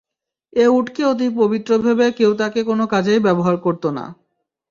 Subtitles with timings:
[0.53, 4.05] এ উটকে অতি পবিত্র ভেবে কেউ তাকে কোন কাজেই ব্যবহার করত না।